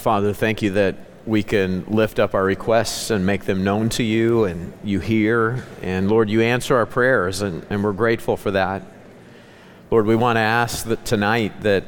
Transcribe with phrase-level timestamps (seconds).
[0.00, 0.96] Father, thank you that
[1.26, 5.66] we can lift up our requests and make them known to you, and you hear.
[5.82, 8.82] And Lord, you answer our prayers, and, and we're grateful for that.
[9.90, 11.84] Lord, we want to ask that tonight that,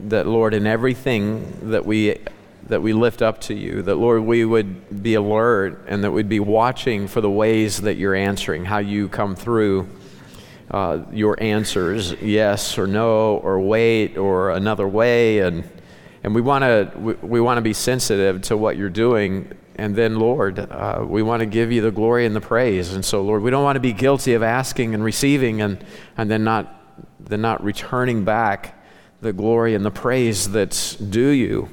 [0.00, 2.18] that, Lord, in everything that we,
[2.66, 6.28] that we lift up to you, that, Lord, we would be alert and that we'd
[6.28, 9.88] be watching for the ways that you're answering, how you come through.
[10.70, 15.62] Uh, your answers, yes or no, or wait, or another way, and
[16.24, 19.52] and we want to we, we want to be sensitive to what you're doing.
[19.76, 22.94] And then lord uh, we want to give you the glory and the praise.
[22.94, 25.84] And so lord we don't want to be guilty of asking and receiving and
[26.16, 26.80] and then not
[27.20, 28.82] then not returning back
[29.20, 31.68] the glory and the praise that's due you.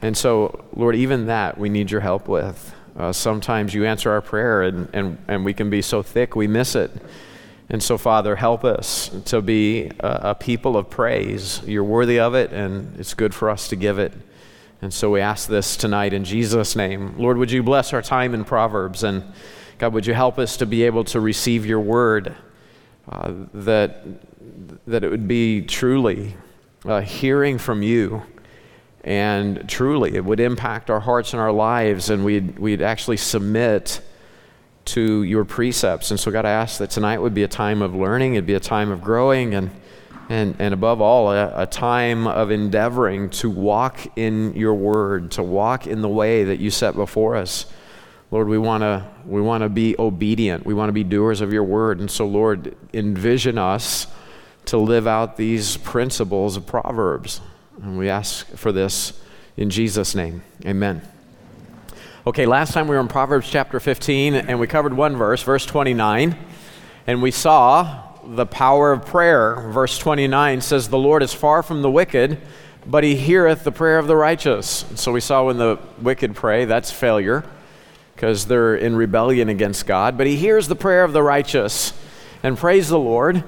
[0.00, 2.74] And so lord even that we need your help with.
[2.96, 6.46] Uh, sometimes you answer our prayer and, and, and we can be so thick we
[6.46, 6.90] miss it
[7.70, 11.62] and so, Father, help us to be a, a, people of praise.
[11.64, 14.12] You're worthy of it, and it's good for us to give it.
[14.82, 17.14] And so, we ask this tonight in Jesus' name.
[17.16, 19.04] Lord, would you bless our time in Proverbs?
[19.04, 19.22] And
[19.78, 22.34] God, would you help us to be able to receive your word,
[23.08, 24.04] uh, that,
[24.86, 26.34] that it would be truly
[26.84, 28.22] uh, hearing from you.
[29.02, 34.00] And truly, it would impact our hearts and our lives, and we'd, we'd actually submit
[34.86, 36.10] to your precepts.
[36.10, 38.54] And so, God, I ask that tonight would be a time of learning, it'd be
[38.54, 39.70] a time of growing, and,
[40.28, 45.42] and, and above all, a, a time of endeavoring to walk in your word, to
[45.42, 47.66] walk in the way that you set before us.
[48.30, 50.64] Lord, we want to we want to be obedient.
[50.64, 51.98] We want to be doers of your word.
[51.98, 54.06] And so, Lord, envision us
[54.66, 57.40] to live out these principles of Proverbs.
[57.82, 59.20] And we ask for this
[59.56, 60.42] in Jesus' name.
[60.64, 61.09] Amen.
[62.26, 65.64] Okay, last time we were in Proverbs chapter 15 and we covered one verse, verse
[65.64, 66.36] 29,
[67.06, 69.54] and we saw the power of prayer.
[69.70, 72.38] Verse 29 says, The Lord is far from the wicked,
[72.84, 74.84] but he heareth the prayer of the righteous.
[74.96, 77.42] So we saw when the wicked pray, that's failure
[78.14, 81.94] because they're in rebellion against God, but he hears the prayer of the righteous.
[82.42, 83.44] And praise the Lord.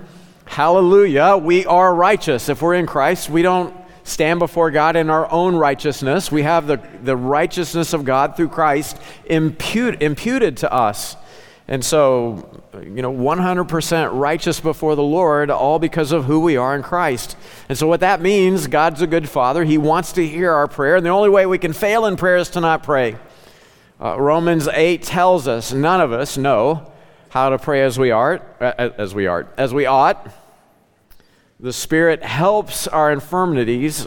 [0.46, 1.36] Hallelujah.
[1.36, 2.48] We are righteous.
[2.48, 6.32] If we're in Christ, we don't stand before God in our own righteousness.
[6.32, 8.96] We have the, the righteousness of God through Christ
[9.26, 11.16] impute, imputed to us.
[11.68, 16.74] And so, you know, 100% righteous before the Lord, all because of who we are
[16.74, 17.36] in Christ.
[17.68, 19.64] And so, what that means, God's a good Father.
[19.64, 20.96] He wants to hear our prayer.
[20.96, 23.16] And the only way we can fail in prayer is to not pray.
[24.00, 26.92] Uh, Romans 8 tells us none of us know
[27.28, 30.41] how to pray as we are, as we are, as we ought.
[31.62, 34.04] The Spirit helps our infirmities.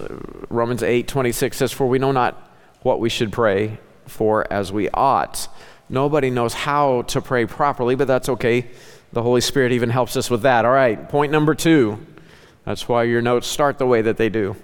[0.49, 2.51] Romans 8 26 says, For we know not
[2.81, 5.47] what we should pray for as we ought.
[5.87, 8.67] Nobody knows how to pray properly, but that's okay.
[9.13, 10.65] The Holy Spirit even helps us with that.
[10.65, 12.05] All right, point number two.
[12.65, 14.57] That's why your notes start the way that they do.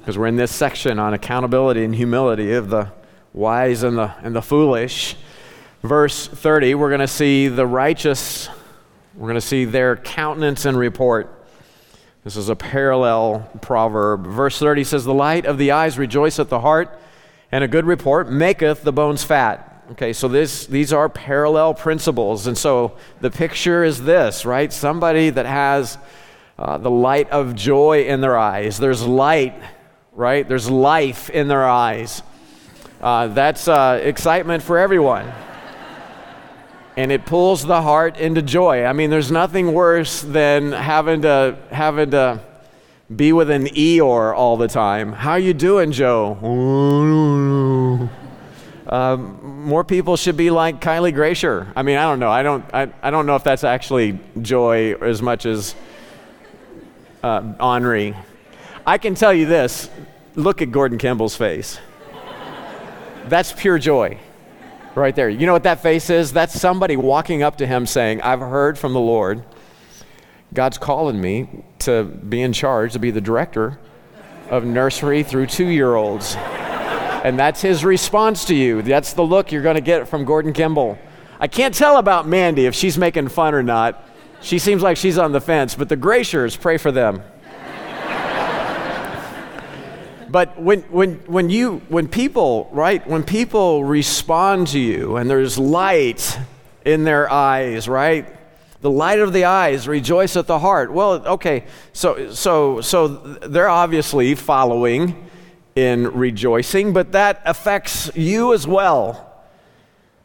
[0.00, 2.92] Because we're in this section on accountability and humility of the
[3.32, 5.16] wise and the, and the foolish.
[5.82, 8.50] Verse 30, we're going to see the righteous,
[9.14, 11.36] we're going to see their countenance and report.
[12.28, 14.26] This is a parallel proverb.
[14.26, 17.00] Verse 30 says, The light of the eyes rejoiceth the heart,
[17.50, 19.82] and a good report maketh the bones fat.
[19.92, 22.46] Okay, so this, these are parallel principles.
[22.46, 24.70] And so the picture is this, right?
[24.70, 25.96] Somebody that has
[26.58, 28.76] uh, the light of joy in their eyes.
[28.76, 29.58] There's light,
[30.12, 30.46] right?
[30.46, 32.22] There's life in their eyes.
[33.00, 35.32] Uh, that's uh, excitement for everyone
[36.98, 38.84] and it pulls the heart into joy.
[38.84, 42.40] I mean, there's nothing worse than having to having to
[43.14, 45.12] be with an Eeyore all the time.
[45.12, 46.34] How you doing, Joe?
[48.88, 51.70] Um, more people should be like Kylie Grasher.
[51.76, 52.30] I mean, I don't know.
[52.30, 52.64] I don't.
[52.72, 55.74] I, I don't know if that's actually joy as much as
[57.22, 58.16] uh, Henri.
[58.86, 59.90] I can tell you this.
[60.36, 61.78] Look at Gordon Kimball's face.
[63.26, 64.18] That's pure joy
[64.98, 65.28] right there.
[65.28, 66.32] You know what that face is?
[66.32, 69.44] That's somebody walking up to him saying, I've heard from the Lord.
[70.52, 73.78] God's calling me to be in charge, to be the director
[74.50, 76.34] of nursery through two year olds.
[76.36, 78.82] and that's his response to you.
[78.82, 80.98] That's the look you're going to get from Gordon Kimball.
[81.40, 84.04] I can't tell about Mandy if she's making fun or not.
[84.40, 87.22] She seems like she's on the fence, but the Graciers, pray for them.
[90.28, 95.58] But when, when, when, you, when people, right, when people respond to you and there's
[95.58, 96.38] light
[96.84, 98.26] in their eyes, right?
[98.80, 100.92] The light of the eyes rejoice at the heart.
[100.92, 105.28] Well, okay, so, so, so they're obviously following
[105.74, 109.24] in rejoicing, but that affects you as well.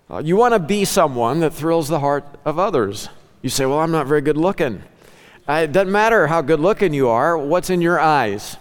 [0.09, 3.09] Uh, you want to be someone that thrills the heart of others.
[3.41, 4.83] You say, Well, I'm not very good looking.
[5.47, 8.57] Uh, it doesn't matter how good looking you are, what's in your eyes.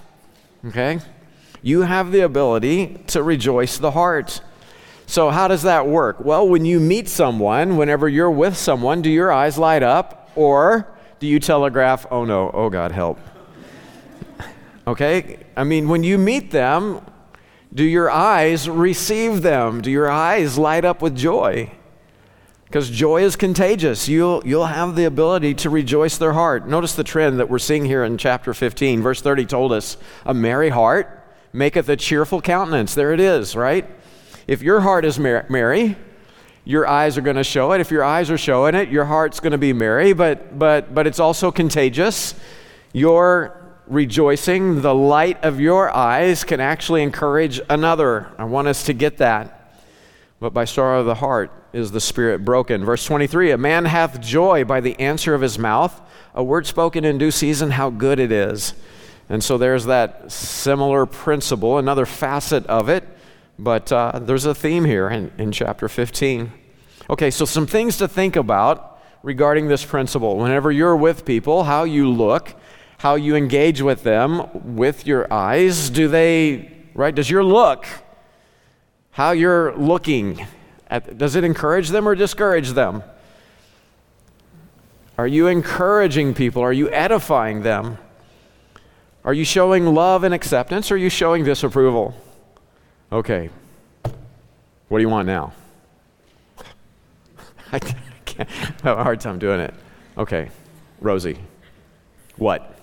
[0.67, 1.01] Okay?
[1.63, 4.41] You have the ability to rejoice the heart.
[5.07, 6.21] So, how does that work?
[6.21, 10.89] Well, when you meet someone, whenever you're with someone, do your eyes light up or
[11.21, 13.19] do you telegraph, oh no, oh God, help?
[14.87, 15.39] Okay?
[15.57, 17.01] I mean, when you meet them,
[17.73, 19.81] do your eyes receive them?
[19.81, 21.71] Do your eyes light up with joy?
[22.65, 24.09] Because joy is contagious.
[24.09, 26.67] You'll, you'll have the ability to rejoice their heart.
[26.67, 29.03] Notice the trend that we're seeing here in chapter 15.
[29.03, 31.22] Verse 30 told us, A merry heart
[31.53, 32.95] maketh a cheerful countenance.
[32.95, 33.89] There it is, right?
[34.47, 35.97] If your heart is mer- merry,
[36.65, 37.81] your eyes are going to show it.
[37.81, 41.07] If your eyes are showing it, your heart's going to be merry, but, but, but
[41.07, 42.35] it's also contagious.
[42.93, 48.33] Your rejoicing, the light of your eyes can actually encourage another.
[48.39, 49.59] I want us to get that.
[50.41, 52.85] But by sorrow of the heart is the spirit broken.
[52.85, 56.01] Verse 23 A man hath joy by the answer of his mouth,
[56.35, 58.75] a word spoken in due season, how good it is.
[59.29, 63.05] And so there's that similar principle, another facet of it.
[63.59, 66.53] But uh, there's a theme here in, in chapter 15.
[67.11, 70.37] Okay, so some things to think about regarding this principle.
[70.37, 72.55] Whenever you're with people, how you look,
[72.99, 75.91] how you engage with them with your eyes.
[75.91, 77.15] Do they, right?
[77.15, 77.87] Does your look
[79.13, 80.47] how you're looking
[80.89, 83.03] at, does it encourage them or discourage them?
[85.19, 86.63] Are you encouraging people?
[86.63, 87.99] Are you edifying them?
[89.25, 92.15] Are you showing love and acceptance or are you showing disapproval?
[93.13, 93.51] Okay.
[94.89, 95.53] What do you want now?
[97.73, 98.51] I can't
[98.83, 99.75] have a hard time doing it.
[100.19, 100.51] Okay.
[101.01, 101.39] Rosie.
[102.37, 102.79] What?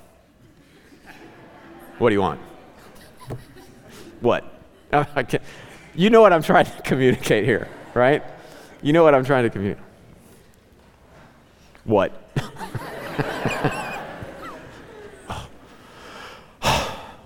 [1.98, 2.40] What do you want?
[4.22, 4.46] What?
[4.94, 5.44] I can't.
[5.94, 8.24] You know what I'm trying to communicate here, right?
[8.82, 9.84] You know what I'm trying to communicate.
[11.84, 12.14] What?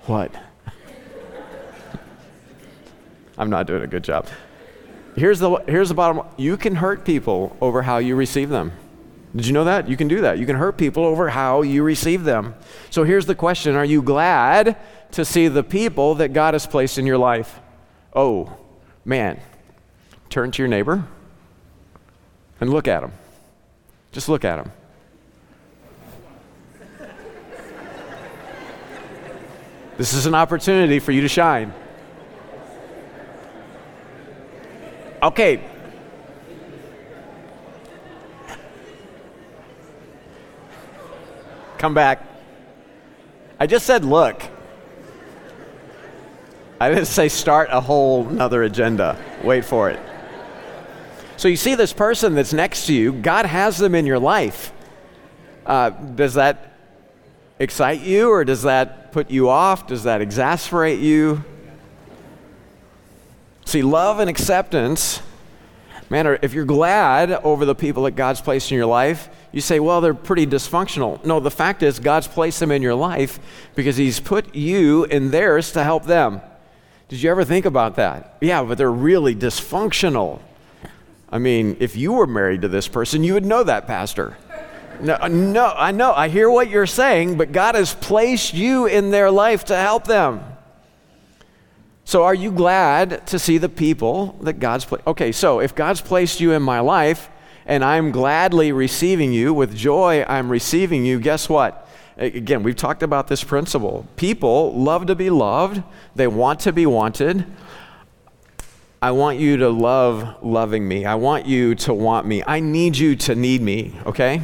[0.06, 0.34] what?
[3.38, 4.28] I'm not doing a good job.
[5.16, 8.72] Here's the, here's the bottom you can hurt people over how you receive them.
[9.36, 9.90] Did you know that?
[9.90, 10.38] You can do that.
[10.38, 12.54] You can hurt people over how you receive them.
[12.92, 14.78] So here's the question Are you glad
[15.12, 17.60] to see the people that God has placed in your life?
[18.16, 18.56] Oh,
[19.06, 19.40] man,
[20.30, 21.08] turn to your neighbor
[22.60, 23.12] and look at them.
[24.12, 24.72] Just look at them.
[30.04, 31.74] This is an opportunity for you to shine.
[35.22, 35.64] Okay.
[41.78, 42.28] Come back.
[43.58, 44.44] I just said look.
[46.82, 49.18] I didn't say start a whole nother agenda.
[49.42, 50.02] Wait for it.
[51.38, 54.74] So you see this person that's next to you, God has them in your life.
[55.66, 56.73] Uh, does that
[57.60, 59.88] excite you or does that put you off?
[59.88, 61.44] Does that exasperate you?
[63.66, 65.22] See, love and acceptance,
[66.10, 69.80] man, if you're glad over the people that God's placed in your life, you say,
[69.80, 71.24] well, they're pretty dysfunctional.
[71.24, 73.40] No, the fact is, God's placed them in your life
[73.76, 76.42] because He's put you in theirs to help them.
[77.08, 78.38] Did you ever think about that?
[78.42, 80.40] Yeah, but they're really dysfunctional.
[81.32, 84.38] I mean, if you were married to this person, you would know that, Pastor.
[85.02, 86.14] No, uh, no, I know.
[86.14, 90.06] I hear what you're saying, but God has placed you in their life to help
[90.06, 90.44] them.
[92.06, 95.08] So, are you glad to see the people that God's placed?
[95.08, 97.30] Okay, so if God's placed you in my life
[97.66, 101.88] and I'm gladly receiving you, with joy I'm receiving you, guess what?
[102.18, 104.06] Again, we've talked about this principle.
[104.18, 105.82] People love to be loved,
[106.16, 107.46] they want to be wanted.
[109.02, 111.04] I want you to love loving me.
[111.04, 112.42] I want you to want me.
[112.48, 114.42] I need you to need me, okay?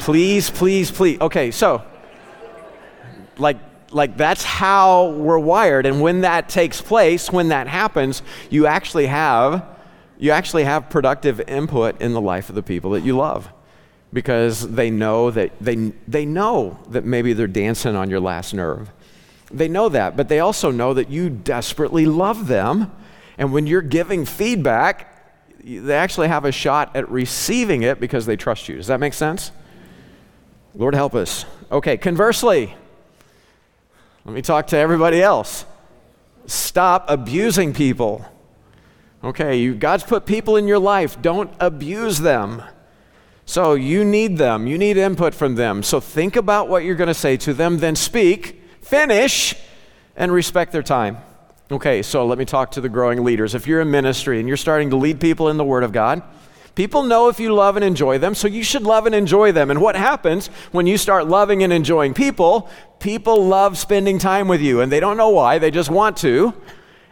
[0.00, 1.20] Please, please, please.
[1.20, 1.82] Okay, so
[3.38, 3.58] like
[3.92, 9.06] like that's how we're wired and when that takes place, when that happens, you actually
[9.06, 9.64] have
[10.20, 13.50] you actually have productive input in the life of the people that you love
[14.12, 18.90] because they know that they, they know that maybe they're dancing on your last nerve.
[19.50, 22.92] They know that, but they also know that you desperately love them.
[23.38, 25.06] And when you're giving feedback,
[25.64, 28.76] they actually have a shot at receiving it because they trust you.
[28.76, 29.52] Does that make sense?
[30.74, 31.44] Lord help us.
[31.70, 32.74] Okay, conversely,
[34.24, 35.64] let me talk to everybody else.
[36.46, 38.24] Stop abusing people.
[39.22, 41.20] Okay, you, God's put people in your life.
[41.20, 42.62] Don't abuse them.
[43.44, 45.82] So you need them, you need input from them.
[45.82, 49.56] So think about what you're going to say to them, then speak, finish,
[50.14, 51.18] and respect their time.
[51.72, 53.56] Okay, so let me talk to the growing leaders.
[53.56, 56.22] If you're in ministry and you're starting to lead people in the Word of God,
[56.74, 59.70] People know if you love and enjoy them, so you should love and enjoy them.
[59.70, 62.70] And what happens when you start loving and enjoying people?
[63.00, 66.54] People love spending time with you, and they don't know why, they just want to.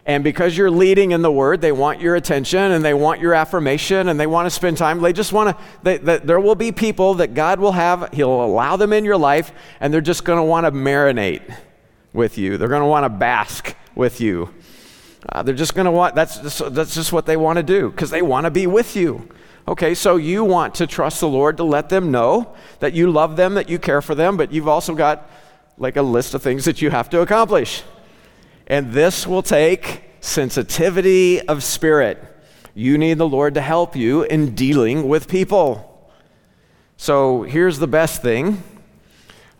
[0.08, 3.34] And because you're leading in the word, they want your attention and they want your
[3.34, 5.02] affirmation and they want to spend time.
[5.02, 8.42] They just want to, they, they, there will be people that God will have, He'll
[8.42, 11.54] allow them in your life, and they're just going to want to marinate
[12.14, 12.56] with you.
[12.56, 14.54] They're going to want to bask with you.
[15.28, 17.90] Uh, they're just going to want, that's just, that's just what they want to do
[17.90, 19.28] because they want to be with you.
[19.68, 23.36] Okay, so you want to trust the Lord to let them know that you love
[23.36, 25.30] them, that you care for them, but you've also got
[25.76, 27.82] like a list of things that you have to accomplish.
[28.66, 32.16] And this will take sensitivity of spirit.
[32.74, 36.10] You need the Lord to help you in dealing with people.
[36.96, 38.62] So here's the best thing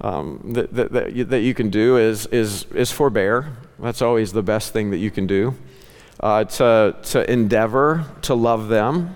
[0.00, 3.58] um, that, that, that, you, that, you, can do is, is, is forbear.
[3.78, 5.54] That's always the best thing that you can do.
[6.18, 9.14] Uh, to, to endeavor to love them.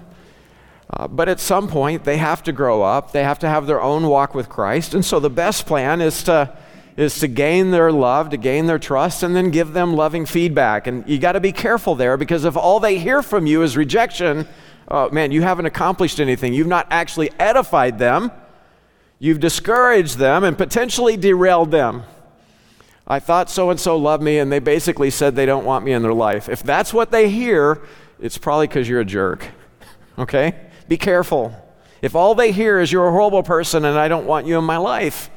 [0.94, 3.12] Uh, but at some point, they have to grow up.
[3.12, 4.94] They have to have their own walk with Christ.
[4.94, 6.56] And so the best plan is to
[6.96, 10.86] is to gain their love, to gain their trust, and then give them loving feedback.
[10.86, 13.76] And you got to be careful there because if all they hear from you is
[13.76, 14.46] rejection,
[14.88, 16.52] oh man, you haven't accomplished anything.
[16.52, 18.30] You've not actually edified them,
[19.18, 22.02] you've discouraged them and potentially derailed them.
[23.06, 25.92] I thought so and so loved me, and they basically said they don't want me
[25.92, 26.48] in their life.
[26.48, 27.82] If that's what they hear,
[28.20, 29.46] it's probably because you're a jerk.
[30.18, 30.54] Okay?
[30.92, 31.56] Be careful.
[32.02, 34.64] If all they hear is you're a horrible person and I don't want you in
[34.64, 35.30] my life,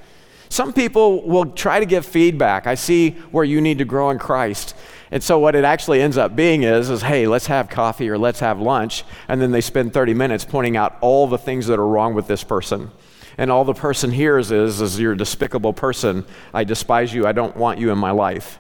[0.50, 2.68] some people will try to give feedback.
[2.68, 4.76] I see where you need to grow in Christ.
[5.12, 8.18] And so what it actually ends up being is is hey, let's have coffee or
[8.18, 11.80] let's have lunch, and then they spend 30 minutes pointing out all the things that
[11.80, 12.92] are wrong with this person.
[13.38, 16.26] And all the person hears is is you're a despicable person.
[16.54, 17.26] I despise you.
[17.26, 18.60] I don't want you in my life.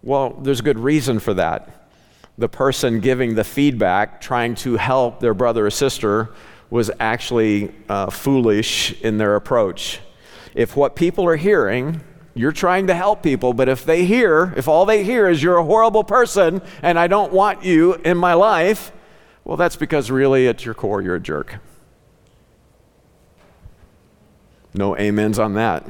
[0.00, 1.79] Well, there's good reason for that.
[2.40, 6.30] The person giving the feedback, trying to help their brother or sister,
[6.70, 10.00] was actually uh, foolish in their approach
[10.54, 12.00] if what people are hearing,
[12.34, 15.58] you're trying to help people, but if they hear, if all they hear is you're
[15.58, 18.92] a horrible person and I don't want you in my life,
[19.44, 21.56] well, that's because really at your core you're a jerk.
[24.74, 25.84] No amens on that.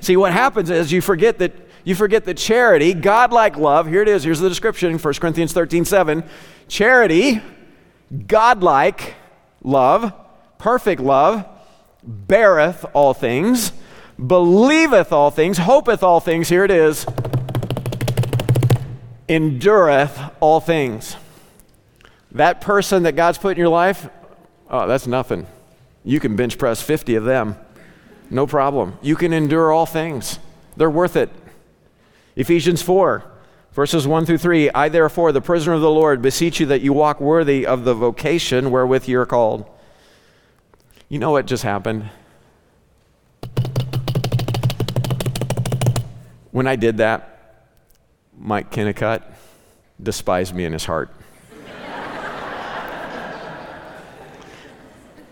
[0.00, 1.52] See, what happens is you forget that
[1.84, 5.84] you forget that charity, godlike love, here it is, here's the description, 1 Corinthians 13,
[5.84, 6.24] 7.
[6.66, 7.42] Charity,
[8.26, 9.14] godlike
[9.62, 10.12] love,
[10.58, 11.46] perfect love,
[12.02, 13.72] beareth all things,
[14.24, 17.04] believeth all things, hopeth all things, here it is,
[19.28, 21.16] endureth all things.
[22.32, 24.08] That person that God's put in your life,
[24.70, 25.46] oh, that's nothing.
[26.02, 27.56] You can bench press 50 of them.
[28.30, 28.98] No problem.
[29.02, 30.38] You can endure all things.
[30.76, 31.30] They're worth it.
[32.36, 33.24] Ephesians 4,
[33.72, 34.70] verses 1 through 3.
[34.70, 37.94] I, therefore, the prisoner of the Lord, beseech you that you walk worthy of the
[37.94, 39.68] vocation wherewith you are called
[41.08, 42.10] you know what just happened?
[46.50, 47.66] When I did that,
[48.36, 49.22] Mike Kennicott
[50.02, 51.10] despised me in his heart.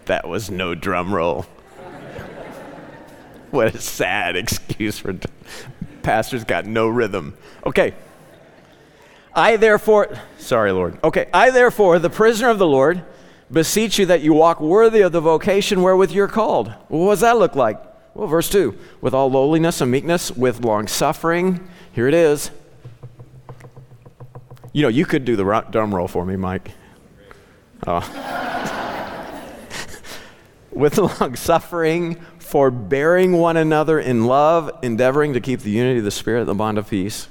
[0.05, 1.47] that was no drum roll.
[3.51, 5.19] what a sad excuse for
[6.03, 7.37] pastors got no rhythm.
[7.65, 7.95] Okay.
[9.35, 10.99] I therefore, sorry, Lord.
[11.03, 13.03] Okay, I therefore, the prisoner of the Lord,
[13.51, 16.67] beseech you that you walk worthy of the vocation wherewith you're called.
[16.89, 17.81] Well, what does that look like?
[18.15, 21.67] Well, verse 2 with all lowliness and meekness, with long suffering.
[21.93, 22.51] Here it is.
[24.73, 26.71] You know, you could do the drum roll for me, Mike.
[27.87, 28.01] Oh.
[30.71, 36.11] with long suffering, forbearing one another in love, endeavoring to keep the unity of the
[36.11, 37.27] Spirit, and the bond of peace.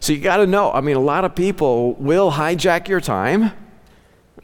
[0.00, 3.52] So you got to know, I mean, a lot of people will hijack your time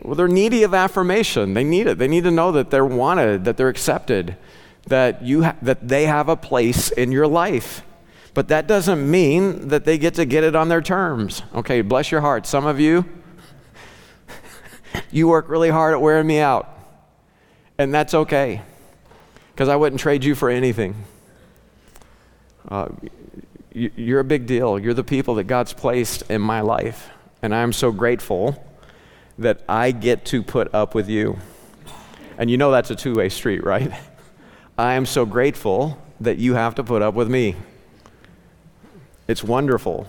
[0.04, 1.54] well, they're needy of affirmation.
[1.54, 1.96] They need it.
[1.96, 4.36] They need to know that they're wanted, that they're accepted,
[4.86, 7.82] that, you ha- that they have a place in your life.
[8.34, 11.42] But that doesn't mean that they get to get it on their terms.
[11.54, 12.46] Okay, bless your heart.
[12.46, 13.06] Some of you,
[15.10, 16.68] you work really hard at wearing me out.
[17.78, 18.60] And that's okay,
[19.54, 20.96] because I wouldn't trade you for anything.
[22.68, 22.88] Uh,
[23.72, 24.80] you're a big deal.
[24.80, 27.10] You're the people that God's placed in my life.
[27.40, 28.64] And I'm so grateful
[29.38, 31.38] that I get to put up with you.
[32.36, 33.92] And you know that's a two way street, right?
[34.78, 37.54] I am so grateful that you have to put up with me.
[39.28, 40.08] It's wonderful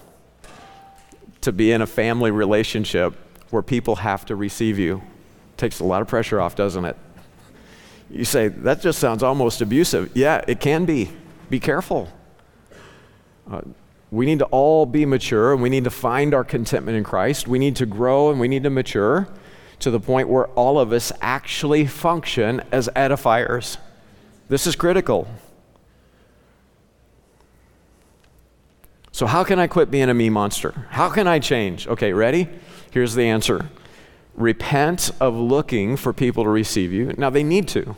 [1.41, 3.13] to be in a family relationship
[3.51, 5.03] where people have to receive you.
[5.57, 6.97] Takes a lot of pressure off, doesn't it?
[8.15, 10.11] You say, that just sounds almost abusive.
[10.15, 11.11] Yeah, it can be.
[11.49, 12.07] Be careful.
[13.51, 13.61] Uh,
[14.09, 17.45] we need to all be mature and we need to find our contentment in Christ.
[17.45, 19.27] We need to grow and we need to mature
[19.79, 23.77] to the point where all of us actually function as edifiers.
[24.47, 25.27] This is critical.
[29.11, 30.87] So, how can I quit being a me monster?
[30.89, 31.87] How can I change?
[31.87, 32.47] Okay, ready?
[32.91, 33.69] Here's the answer
[34.35, 37.13] repent of looking for people to receive you.
[37.17, 37.95] Now, they need to,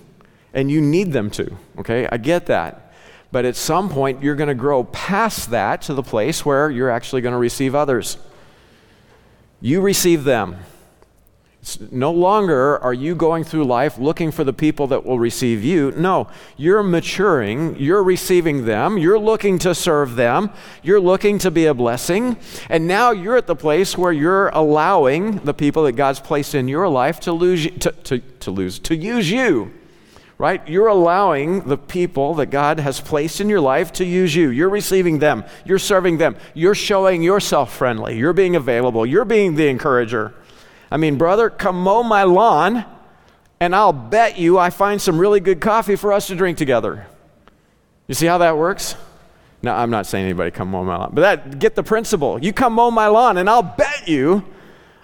[0.58, 2.10] and you need them to, okay?
[2.12, 2.92] I get that.
[3.32, 6.90] But at some point, you're going to grow past that to the place where you're
[6.90, 8.18] actually going to receive others.
[9.62, 10.58] You receive them.
[11.92, 15.92] No longer are you going through life looking for the people that will receive you.
[15.92, 20.50] No, you're maturing, you're receiving them, you're looking to serve them,
[20.82, 22.38] you're looking to be a blessing,
[22.70, 26.68] and now you're at the place where you're allowing the people that God's placed in
[26.68, 29.72] your life to lose to, to, to lose to use you.
[30.40, 30.68] Right?
[30.68, 34.50] You're allowing the people that God has placed in your life to use you.
[34.50, 35.44] You're receiving them.
[35.66, 36.36] You're serving them.
[36.54, 38.18] You're showing yourself friendly.
[38.18, 39.04] You're being available.
[39.04, 40.36] You're being the encourager.
[40.92, 42.86] I mean, brother, come mow my lawn,
[43.60, 47.08] and I'll bet you I find some really good coffee for us to drink together.
[48.08, 48.96] You see how that works?
[49.64, 52.42] No, I'm not saying anybody come mow my lawn, but that get the principle.
[52.44, 54.46] You come mow my lawn, and I'll bet you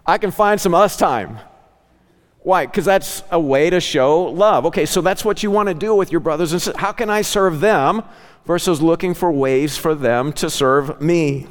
[0.06, 1.40] I can find some us time.
[2.44, 2.66] Why?
[2.66, 4.66] Because that's a way to show love.
[4.68, 6.80] Okay, so that's what you want to do with your brothers and sisters.
[6.80, 8.04] How can I serve them
[8.46, 11.48] versus looking for ways for them to serve me?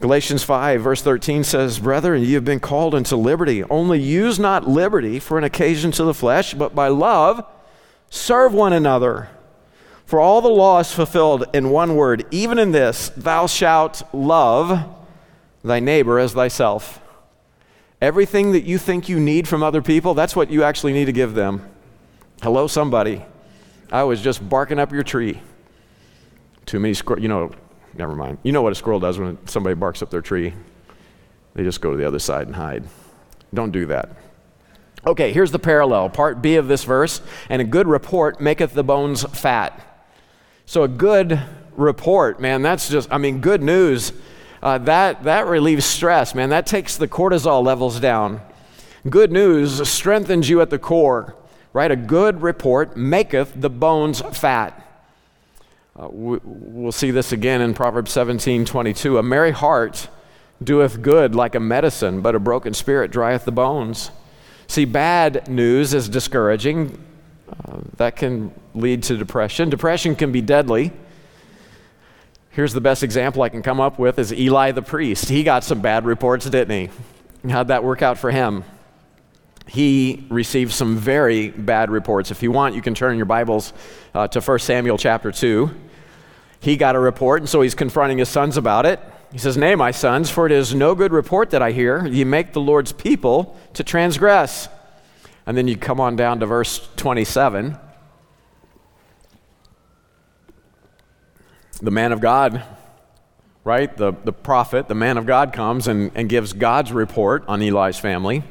[0.00, 3.64] Galatians 5, verse 13 says, Brethren, you have been called into liberty.
[3.64, 7.44] Only use not liberty for an occasion to the flesh, but by love
[8.08, 9.28] serve one another.
[10.06, 14.88] For all the law is fulfilled in one word, even in this, thou shalt love
[15.62, 17.00] thy neighbor as thyself.
[18.00, 21.12] Everything that you think you need from other people, that's what you actually need to
[21.12, 21.68] give them.
[22.42, 23.22] Hello, somebody.
[23.92, 25.42] I was just barking up your tree.
[26.64, 27.50] Too many, you know,
[27.94, 28.38] never mind.
[28.42, 30.54] You know what a squirrel does when somebody barks up their tree?
[31.54, 32.84] They just go to the other side and hide.
[33.52, 34.16] Don't do that.
[35.06, 36.08] Okay, here's the parallel.
[36.08, 40.06] Part B of this verse and a good report maketh the bones fat.
[40.64, 41.40] So, a good
[41.76, 44.12] report, man, that's just, I mean, good news.
[44.62, 46.50] Uh, that, that relieves stress, man.
[46.50, 48.40] That takes the cortisol levels down.
[49.08, 51.34] Good news strengthens you at the core,
[51.72, 51.90] right?
[51.90, 54.86] A good report maketh the bones fat.
[55.98, 59.18] Uh, we, will see this again in Proverbs 17 22.
[59.18, 60.08] A merry heart
[60.62, 64.10] doeth good like a medicine, but a broken spirit drieth the bones.
[64.66, 67.02] See, bad news is discouraging.
[67.48, 69.70] Uh, that can lead to depression.
[69.70, 70.92] Depression can be deadly.
[72.60, 75.30] Here's the best example I can come up with is Eli the priest.
[75.30, 76.90] He got some bad reports, didn't
[77.42, 77.48] he?
[77.48, 78.64] How'd that work out for him?
[79.66, 82.30] He received some very bad reports.
[82.30, 83.72] If you want, you can turn your Bibles
[84.12, 85.74] uh, to 1 Samuel chapter 2.
[86.60, 89.00] He got a report, and so he's confronting his sons about it.
[89.32, 92.06] He says, Nay, my sons, for it is no good report that I hear.
[92.06, 94.68] Ye make the Lord's people to transgress.
[95.46, 97.78] And then you come on down to verse 27.
[101.82, 102.62] The man of God,
[103.64, 103.94] right?
[103.96, 107.98] The, the prophet, the man of God comes and, and gives God's report on Eli's
[107.98, 108.42] family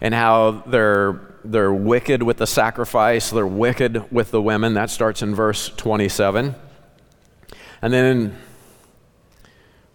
[0.00, 4.74] and how they're, they're wicked with the sacrifice, they're wicked with the women.
[4.74, 6.54] That starts in verse 27.
[7.82, 8.36] And then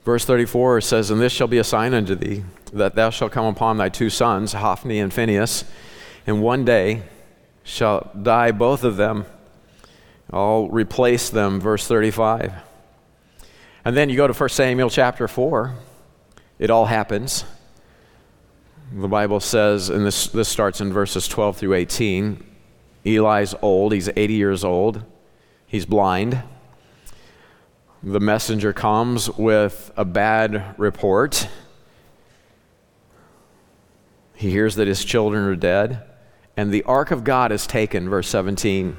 [0.04, 3.46] verse 34 says, And this shall be a sign unto thee, that thou shalt come
[3.46, 5.66] upon thy two sons, Hophni and Phinehas,
[6.28, 7.04] and one day
[7.64, 9.26] shall die both of them.
[10.32, 12.54] I'll replace them, verse 35.
[13.84, 15.76] And then you go to 1 Samuel chapter 4.
[16.58, 17.46] It all happens.
[18.94, 22.44] The Bible says, and this, this starts in verses 12 through 18
[23.06, 25.04] Eli's old, he's 80 years old,
[25.68, 26.42] he's blind
[28.06, 31.50] the messenger comes with a bad report.
[34.36, 36.04] He hears that his children are dead,
[36.56, 38.96] and the ark of God is taken, verse 17.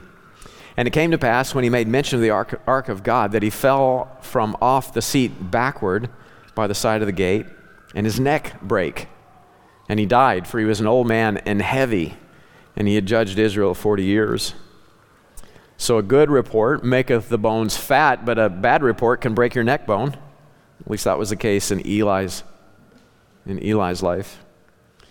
[0.76, 3.32] And it came to pass when he made mention of the ark, ark of God
[3.32, 6.10] that he fell from off the seat backward
[6.54, 7.46] by the side of the gate,
[7.94, 9.08] and his neck brake.
[9.88, 12.16] And he died, for he was an old man and heavy,
[12.74, 14.54] and he had judged Israel 40 years.
[15.78, 19.64] So a good report maketh the bones fat, but a bad report can break your
[19.64, 20.16] neck bone.
[20.80, 22.42] At least that was the case in Eli's
[23.46, 24.44] in Eli's life.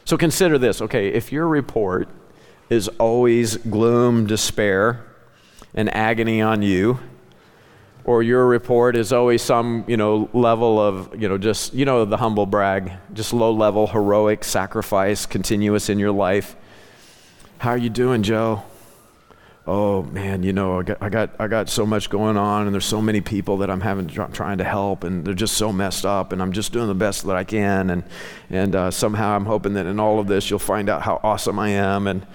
[0.04, 2.10] So consider this, okay, if your report
[2.70, 5.05] is always gloom, despair,
[5.76, 7.00] and agony on you,
[8.04, 12.06] or your report is always some, you know, level of, you know, just, you know,
[12.06, 16.56] the humble brag, just low level, heroic sacrifice, continuous in your life.
[17.60, 18.64] How are you doing, Joe?
[19.68, 22.74] oh man, you know, I got, I got, I got so much going on, and
[22.74, 26.06] there's so many people that I'm having trying to help, and they're just so messed
[26.06, 28.04] up, and I'm just doing the best that I can, and
[28.50, 31.58] and uh, somehow I'm hoping that in all of this you'll find out how awesome
[31.60, 32.26] I am, and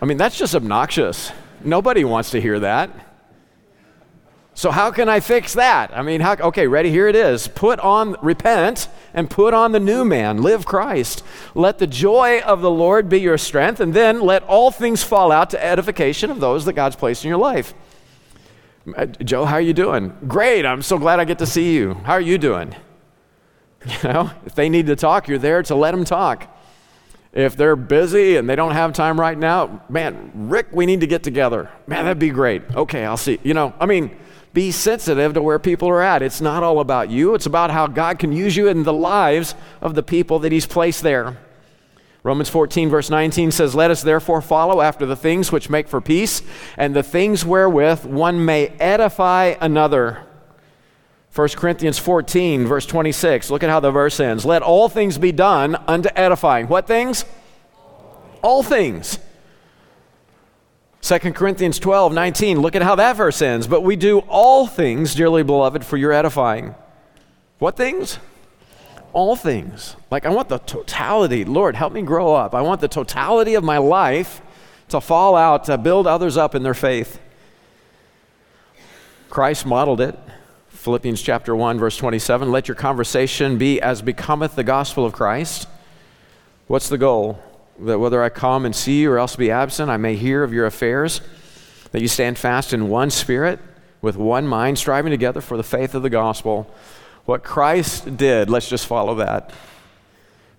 [0.00, 1.32] I mean that's just obnoxious.
[1.64, 2.90] Nobody wants to hear that.
[4.56, 5.94] So how can I fix that?
[5.94, 6.90] I mean, how, okay, ready?
[6.90, 7.46] Here it is.
[7.46, 10.40] Put on, repent, and put on the new man.
[10.40, 11.22] Live Christ.
[11.54, 15.30] Let the joy of the Lord be your strength, and then let all things fall
[15.30, 17.74] out to edification of those that God's placed in your life.
[18.96, 20.16] Uh, Joe, how are you doing?
[20.26, 20.64] Great.
[20.64, 21.92] I'm so glad I get to see you.
[22.04, 22.74] How are you doing?
[24.02, 26.55] You know, if they need to talk, you're there to let them talk.
[27.36, 31.06] If they're busy and they don't have time right now, man, Rick, we need to
[31.06, 31.70] get together.
[31.86, 32.62] Man, that'd be great.
[32.74, 33.38] Okay, I'll see.
[33.42, 34.16] You know, I mean,
[34.54, 36.22] be sensitive to where people are at.
[36.22, 39.54] It's not all about you, it's about how God can use you in the lives
[39.82, 41.36] of the people that He's placed there.
[42.22, 46.00] Romans 14, verse 19 says, Let us therefore follow after the things which make for
[46.00, 46.40] peace,
[46.78, 50.26] and the things wherewith one may edify another.
[51.36, 53.50] 1 Corinthians 14, verse 26.
[53.50, 54.44] Look at how the verse ends.
[54.44, 56.66] Let all things be done unto edifying.
[56.68, 57.24] What things?
[58.42, 59.18] All things
[61.06, 63.68] 2 Corinthians 12, 19, look at how that verse ends.
[63.68, 66.74] But we do all things, dearly beloved, for your edifying.
[67.60, 68.18] What things?
[69.12, 69.94] All things.
[70.10, 71.44] Like, I want the totality.
[71.44, 72.56] Lord, help me grow up.
[72.56, 74.42] I want the totality of my life
[74.88, 77.20] to fall out, to build others up in their faith.
[79.30, 80.18] Christ modeled it.
[80.86, 85.66] Philippians chapter 1, verse 27 Let your conversation be as becometh the gospel of Christ.
[86.68, 87.42] What's the goal?
[87.80, 90.52] that whether I come and see you or else be absent, I may hear of
[90.52, 91.22] your affairs,
[91.90, 93.58] that you stand fast in one spirit,
[94.00, 96.72] with one mind, striving together for the faith of the gospel.
[97.24, 99.52] What Christ did, let's just follow that.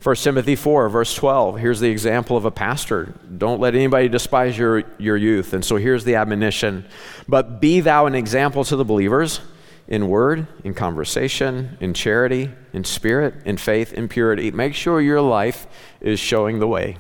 [0.04, 1.58] 1 Timothy 4, verse 12.
[1.58, 3.14] Here's the example of a pastor.
[3.38, 5.54] Don't let anybody despise your, your youth.
[5.54, 6.84] And so here's the admonition.
[7.30, 9.40] But be thou an example to the believers
[9.88, 14.52] in word, in conversation, in charity, in spirit, in faith, in purity.
[14.52, 15.68] Make sure your life
[16.02, 16.98] is showing the way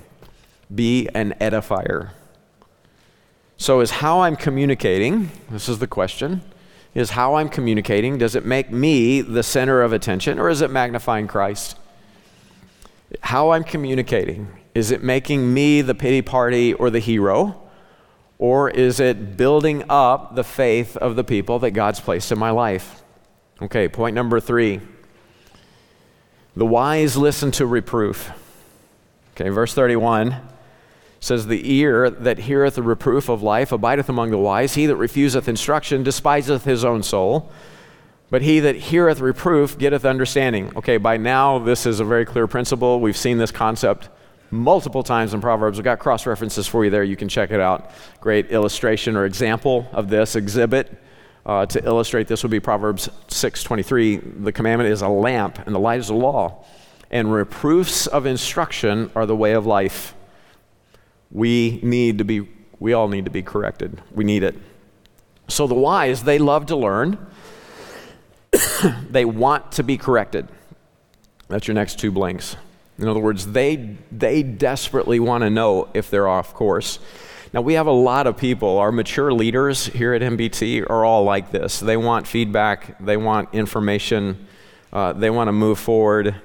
[0.73, 2.11] be an edifier.
[3.55, 6.41] So, is how I'm communicating, this is the question,
[6.93, 10.69] is how I'm communicating, does it make me the center of attention or is it
[10.69, 11.77] magnifying Christ?
[13.21, 17.66] How I'm communicating, is it making me the pity party or the hero?
[18.39, 22.51] Or is it building up the faith of the people that God's placed in my
[22.51, 23.01] life?
[23.61, 24.81] Okay, point number three.
[26.55, 28.31] The wise listen to reproof.
[29.35, 30.35] Okay, verse 31
[31.19, 34.75] says, The ear that heareth the reproof of life abideth among the wise.
[34.75, 37.51] He that refuseth instruction despiseth his own soul.
[38.29, 40.75] But he that heareth reproof getteth understanding.
[40.75, 42.99] Okay, by now, this is a very clear principle.
[42.99, 44.09] We've seen this concept
[44.51, 45.77] multiple times in Proverbs.
[45.77, 47.03] We've got cross references for you there.
[47.03, 47.91] You can check it out.
[48.19, 51.03] Great illustration or example of this exhibit.
[51.45, 54.43] Uh, to illustrate this would be Proverbs 6:23.
[54.43, 56.65] The commandment is a lamp, and the light is a law.
[57.09, 60.13] And reproofs of instruction are the way of life
[61.31, 62.47] we need to be,
[62.79, 64.01] we all need to be corrected.
[64.11, 64.55] We need it.
[65.47, 67.17] So the wise, they love to learn.
[69.09, 70.47] they want to be corrected.
[71.47, 72.57] That's your next two blanks.
[72.99, 76.99] In other words, they, they desperately want to know if they're off course.
[77.53, 81.23] Now, we have a lot of people, our mature leaders here at MBT are all
[81.23, 81.79] like this.
[81.79, 84.47] They want feedback, they want information,
[84.91, 86.35] uh, they want to move forward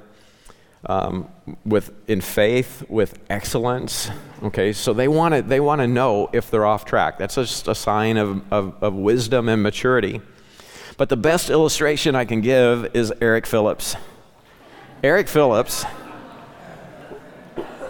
[0.87, 1.29] um,
[1.65, 4.11] with in faith, with excellence.
[4.43, 7.19] Okay, so they want to they want to know if they're off track.
[7.19, 10.21] That's just a sign of, of, of wisdom and maturity.
[10.97, 13.97] But the best illustration I can give is Eric Phillips.
[15.03, 15.85] Eric Phillips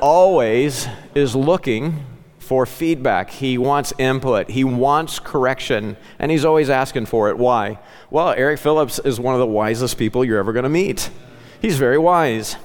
[0.03, 2.05] always is looking
[2.39, 3.31] for feedback.
[3.31, 4.51] He wants input.
[4.51, 7.39] He wants correction, and he's always asking for it.
[7.39, 7.79] Why?
[8.11, 11.09] Well, Eric Phillips is one of the wisest people you're ever going to meet.
[11.63, 12.57] He's very wise.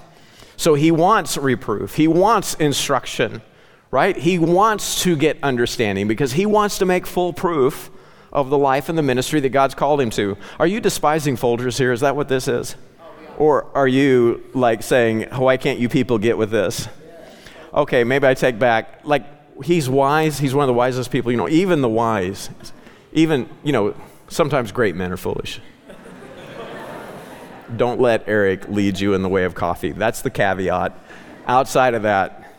[0.57, 3.43] So he wants reproof, he wants instruction,
[3.91, 4.17] right?
[4.17, 7.91] He wants to get understanding because he wants to make full proof
[8.33, 10.35] of the life and the ministry that God's called him to.
[10.57, 11.91] Are you despising Folgers here?
[11.91, 12.75] Is that what this is?
[13.37, 16.87] Or are you like saying, why can't you people get with this?
[17.73, 19.01] Okay, maybe I take back.
[19.03, 19.25] Like,
[19.63, 20.39] he's wise.
[20.39, 21.31] He's one of the wisest people.
[21.31, 22.49] You know, even the wise,
[23.13, 23.95] even, you know,
[24.29, 25.59] sometimes great men are foolish
[27.75, 29.91] don't let Eric lead you in the way of coffee.
[29.91, 30.97] That's the caveat.
[31.47, 32.53] Outside of that,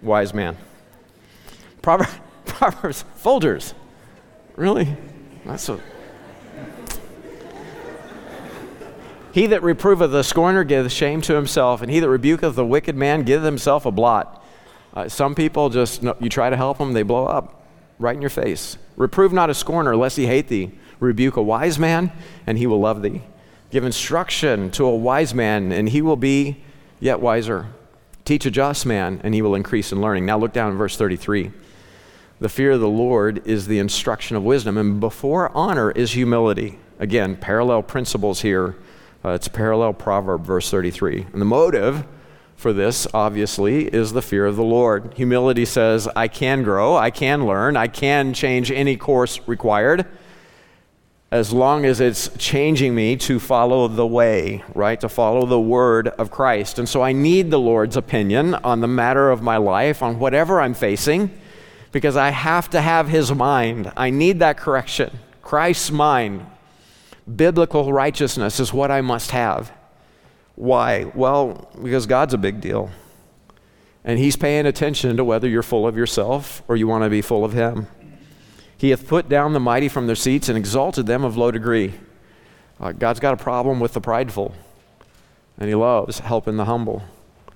[0.00, 0.56] wise man.
[1.82, 2.14] Proverbs,
[2.46, 3.74] Proverbs Folgers.
[4.56, 4.96] Really?
[5.44, 5.80] That's a.
[9.32, 12.96] He that reproveth the scorner giveth shame to himself, and he that rebuketh the wicked
[12.96, 14.44] man giveth himself a blot.
[14.92, 17.64] Uh, some people just, you try to help them, they blow up.
[17.98, 18.76] right in your face.
[18.96, 20.72] Reprove not a scorner, lest he hate thee.
[21.00, 22.12] Rebuke a wise man,
[22.46, 23.22] and he will love thee.
[23.70, 26.62] Give instruction to a wise man, and he will be
[27.00, 27.68] yet wiser.
[28.26, 30.26] Teach a just man, and he will increase in learning.
[30.26, 31.52] Now look down in verse 33.
[32.38, 36.78] The fear of the Lord is the instruction of wisdom, and before honor is humility.
[36.98, 38.76] Again, parallel principles here.
[39.24, 41.26] Uh, it's a parallel proverb, verse 33.
[41.32, 42.04] And the motive
[42.56, 45.14] for this, obviously, is the fear of the Lord.
[45.14, 50.06] Humility says, I can grow, I can learn, I can change any course required
[51.32, 55.00] as long as it's changing me to follow the way, right?
[55.00, 56.78] To follow the word of Christ.
[56.78, 60.60] And so I need the Lord's opinion on the matter of my life, on whatever
[60.60, 61.30] I'm facing,
[61.90, 63.90] because I have to have his mind.
[63.96, 65.18] I need that correction.
[65.40, 66.44] Christ's mind,
[67.36, 69.72] biblical righteousness is what I must have.
[70.54, 71.04] Why?
[71.14, 72.90] Well, because God's a big deal.
[74.04, 77.22] And he's paying attention to whether you're full of yourself or you want to be
[77.22, 77.86] full of him.
[78.76, 81.94] He hath put down the mighty from their seats and exalted them of low degree.
[82.80, 84.52] Uh, God's got a problem with the prideful,
[85.56, 87.04] and He loves helping the humble.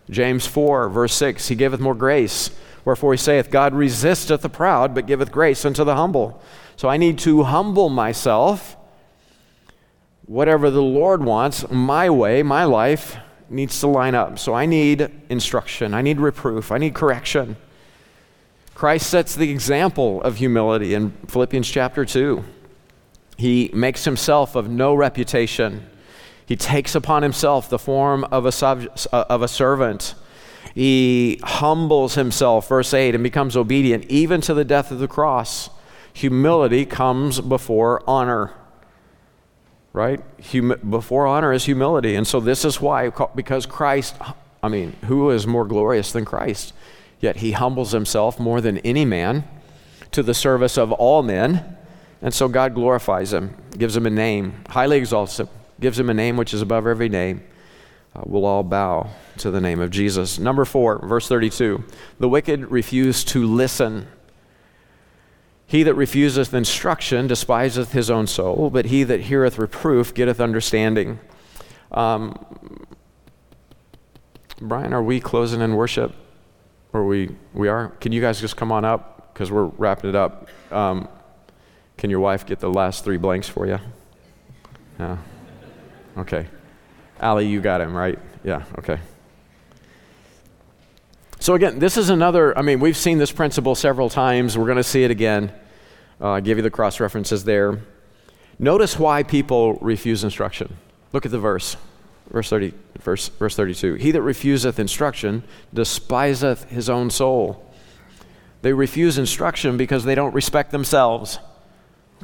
[0.09, 2.51] James 4, verse 6 He giveth more grace.
[2.85, 6.41] Wherefore he saith, God resisteth the proud, but giveth grace unto the humble.
[6.77, 8.76] So I need to humble myself.
[10.27, 13.17] Whatever the Lord wants, my way, my life,
[13.49, 14.39] needs to line up.
[14.39, 17.57] So I need instruction, I need reproof, I need correction.
[18.75, 22.45] Christ sets the example of humility in Philippians chapter 2.
[23.39, 25.89] He makes himself of no reputation.
[26.45, 30.15] He takes upon himself the form of a, sub, uh, of a servant.
[30.75, 35.71] He humbles himself, verse 8, and becomes obedient even to the death of the cross.
[36.13, 38.53] Humility comes before honor.
[39.97, 40.21] Right?
[40.53, 42.17] Hum- before honor is humility.
[42.17, 44.15] And so this is why, because Christ,
[44.63, 46.75] I mean, who is more glorious than Christ?
[47.19, 49.45] Yet he humbles himself more than any man
[50.13, 51.79] to the service of all men.
[52.21, 55.49] And so God glorifies him, gives him a name, highly exalts him,
[55.81, 57.43] gives him a name which is above every name.
[58.15, 60.39] Uh, we'll all bow to the name of Jesus.
[60.39, 61.83] Number four, verse 32.
[62.19, 64.09] The wicked refuse to listen.
[65.67, 71.19] He that refuseth instruction despiseth his own soul, but he that heareth reproof getteth understanding.
[71.91, 72.39] Um,
[74.61, 76.15] Brian, are we closing in worship?
[76.93, 77.89] Or we, we are?
[78.01, 79.33] Can you guys just come on up?
[79.35, 80.49] Because we're wrapping it up.
[80.71, 81.09] Um,
[81.99, 83.79] can your wife get the last three blanks for you?
[84.99, 85.19] Yeah.
[86.17, 86.47] Okay.
[87.21, 88.19] Allie, you got him, right?
[88.45, 88.99] Yeah, okay.
[91.47, 94.59] So, again, this is another, I mean, we've seen this principle several times.
[94.59, 95.53] We're going to see it again.
[96.21, 97.83] Uh, I give you the cross references there.
[98.59, 100.77] Notice why people refuse instruction.
[101.13, 101.77] Look at the verse.
[102.31, 103.95] Verse 30, verse, verse 32.
[103.95, 107.73] He that refuseth instruction despiseth his own soul.
[108.63, 111.39] They refuse instruction because they don't respect themselves.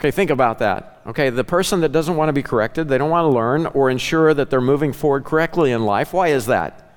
[0.00, 1.00] Okay, think about that.
[1.06, 3.88] Okay, the person that doesn't want to be corrected, they don't want to learn or
[3.88, 6.12] ensure that they're moving forward correctly in life.
[6.12, 6.91] Why is that?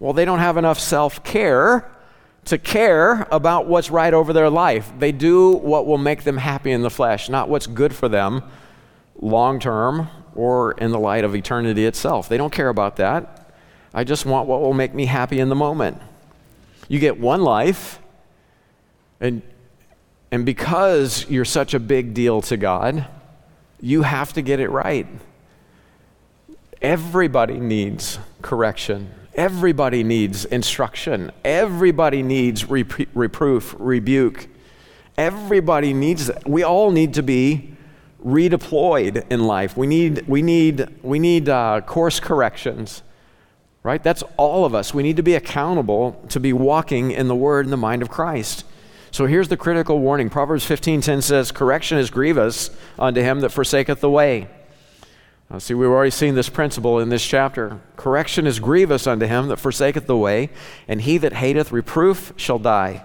[0.00, 1.90] Well, they don't have enough self care
[2.44, 4.90] to care about what's right over their life.
[4.98, 8.42] They do what will make them happy in the flesh, not what's good for them
[9.20, 12.28] long term or in the light of eternity itself.
[12.28, 13.52] They don't care about that.
[13.92, 16.00] I just want what will make me happy in the moment.
[16.88, 17.98] You get one life,
[19.20, 19.42] and,
[20.30, 23.06] and because you're such a big deal to God,
[23.80, 25.06] you have to get it right.
[26.80, 29.12] Everybody needs correction.
[29.38, 31.30] Everybody needs instruction.
[31.44, 34.48] Everybody needs rep- reproof, rebuke.
[35.16, 36.48] Everybody needs that.
[36.48, 37.76] We all need to be
[38.26, 39.76] redeployed in life.
[39.76, 43.04] We need, we need, we need uh, course corrections,
[43.84, 44.02] right?
[44.02, 44.92] That's all of us.
[44.92, 48.08] We need to be accountable to be walking in the word and the mind of
[48.08, 48.64] Christ.
[49.12, 50.30] So here's the critical warning.
[50.30, 54.48] Proverbs 15:10 says, "Correction is grievous unto him that forsaketh the way."
[55.50, 57.80] Uh, see, we've already seen this principle in this chapter.
[57.96, 60.50] Correction is grievous unto him that forsaketh the way,
[60.86, 63.04] and he that hateth reproof shall die.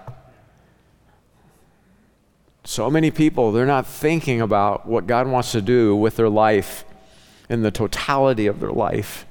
[2.64, 6.84] So many people, they're not thinking about what God wants to do with their life
[7.48, 9.26] in the totality of their life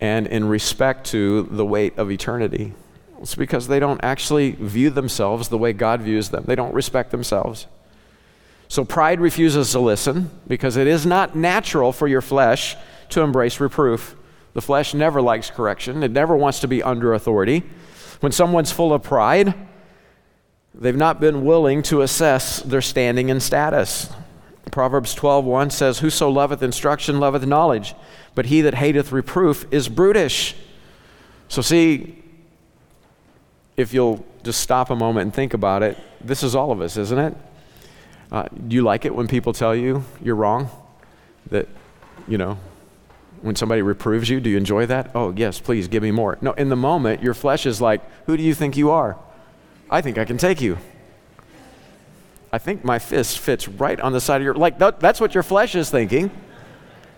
[0.00, 2.72] and in respect to the weight of eternity.
[3.20, 7.10] It's because they don't actually view themselves the way God views them, they don't respect
[7.10, 7.66] themselves.
[8.72, 12.74] So pride refuses to listen because it is not natural for your flesh
[13.10, 14.16] to embrace reproof.
[14.54, 17.64] The flesh never likes correction, it never wants to be under authority.
[18.20, 19.52] When someone's full of pride,
[20.74, 24.08] They've not been willing to assess their standing and status.
[24.70, 27.94] Proverbs 12:1 says, "Whoso loveth instruction loveth knowledge,
[28.34, 30.56] but he that hateth reproof is brutish."
[31.48, 32.24] So see,
[33.76, 36.96] if you'll just stop a moment and think about it, this is all of us,
[36.96, 37.36] isn't it?
[38.32, 40.70] Uh, do you like it when people tell you you're wrong?
[41.50, 41.68] That,
[42.26, 42.58] you know,
[43.42, 45.10] when somebody reproves you, do you enjoy that?
[45.14, 46.38] Oh, yes, please give me more.
[46.40, 49.18] No, in the moment, your flesh is like, who do you think you are?
[49.90, 50.78] I think I can take you.
[52.50, 55.34] I think my fist fits right on the side of your like that, that's what
[55.34, 56.30] your flesh is thinking.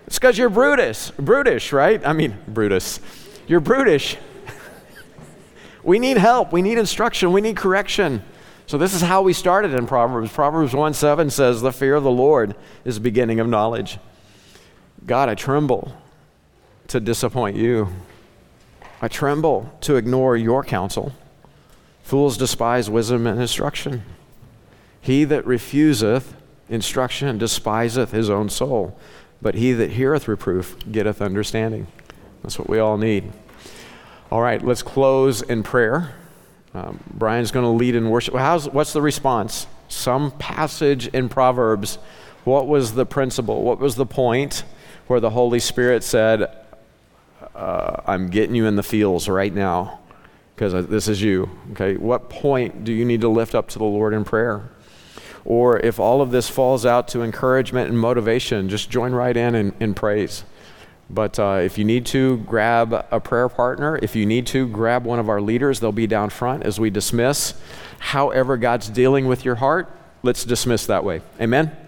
[0.07, 2.05] It's because you're Brutus, brutish, right?
[2.05, 3.01] I mean, Brutus.
[3.47, 4.17] You're brutish.
[5.85, 6.53] we need help.
[6.53, 7.33] We need instruction.
[7.33, 8.23] We need correction.
[8.67, 10.33] So this is how we started in Proverbs.
[10.33, 13.99] Proverbs 1 7 says, The fear of the Lord is the beginning of knowledge.
[15.07, 15.93] God, I tremble
[16.89, 17.89] to disappoint you.
[19.03, 21.13] I tremble to ignore your counsel.
[22.03, 24.03] Fools despise wisdom and instruction.
[25.01, 26.35] He that refuseth
[26.71, 28.99] instruction despiseth his own soul,
[29.43, 31.87] but he that heareth reproof getteth understanding.
[32.43, 33.31] That's what we all need.
[34.31, 36.15] All right, let's close in prayer.
[36.75, 38.35] Um, Brian's going to lead in worship.
[38.35, 39.69] How's, what's the response?
[39.89, 41.99] Some passage in Proverbs.
[42.43, 43.63] What was the principle?
[43.63, 44.65] What was the point
[45.07, 46.53] where the Holy Spirit said,
[47.55, 50.01] uh, I'm getting you in the feels right now
[50.57, 51.49] because this is you?
[51.73, 54.69] Okay, what point do you need to lift up to the Lord in prayer?
[55.45, 59.55] Or if all of this falls out to encouragement and motivation, just join right in
[59.55, 60.43] in, in praise.
[61.11, 63.99] But uh, if you need to, grab a prayer partner.
[64.03, 65.81] If you need to, grab one of our leaders.
[65.81, 67.55] They'll be down front as we dismiss.
[67.99, 69.91] However, God's dealing with your heart,
[70.23, 71.23] let's dismiss that way.
[71.41, 71.84] Amen?